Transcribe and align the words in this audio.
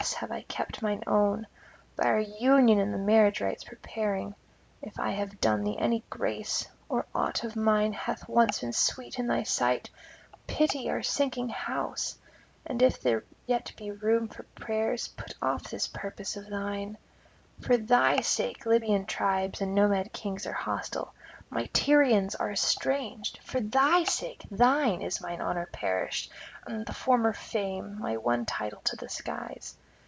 have 0.17 0.31
I 0.31 0.41
kept 0.41 0.81
mine 0.81 1.03
own 1.05 1.45
by 1.95 2.05
our 2.05 2.19
union 2.19 2.79
and 2.79 2.91
the 2.91 2.97
marriage 2.97 3.39
rites 3.39 3.63
preparing; 3.63 4.33
if 4.81 4.99
I 4.99 5.11
have 5.11 5.39
done 5.39 5.63
thee 5.63 5.77
any 5.77 6.03
grace, 6.09 6.67
or 6.89 7.05
aught 7.13 7.43
of 7.43 7.55
mine 7.55 7.93
hath 7.93 8.27
once 8.27 8.61
been 8.61 8.73
sweet 8.73 9.19
in 9.19 9.27
thy 9.27 9.43
sight, 9.43 9.91
pity 10.47 10.89
our 10.89 11.03
sinking 11.03 11.49
house, 11.49 12.17
and 12.65 12.81
if 12.81 12.99
there 12.99 13.23
yet 13.45 13.73
be 13.77 13.91
room 13.91 14.27
for 14.27 14.41
prayers, 14.55 15.07
put 15.09 15.35
off 15.39 15.69
this 15.69 15.85
purpose 15.85 16.35
of 16.35 16.49
thine. 16.49 16.97
For 17.61 17.77
thy 17.77 18.21
sake 18.21 18.65
Libyan 18.65 19.05
tribes 19.05 19.61
and 19.61 19.75
Nomad 19.75 20.13
kings 20.13 20.47
are 20.47 20.51
hostile; 20.53 21.13
my 21.51 21.67
Tyrians 21.73 22.33
are 22.33 22.49
estranged; 22.51 23.37
for 23.43 23.59
thy 23.59 24.03
sake, 24.05 24.45
thine, 24.49 25.03
is 25.03 25.21
mine 25.21 25.41
honour 25.41 25.67
perished, 25.71 26.31
and 26.65 26.87
the 26.87 26.93
former 26.93 27.33
fame, 27.33 27.99
my 28.01 28.17
one 28.17 28.47
title 28.47 28.81
to 28.85 28.95
the 28.95 29.07
skies. 29.09 29.77